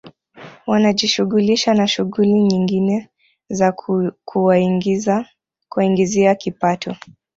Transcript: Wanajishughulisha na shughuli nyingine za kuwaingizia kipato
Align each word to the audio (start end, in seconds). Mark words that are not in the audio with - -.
Wanajishughulisha 0.67 1.73
na 1.73 1.87
shughuli 1.87 2.33
nyingine 2.33 3.09
za 3.49 3.73
kuwaingizia 5.75 6.35
kipato 6.35 6.95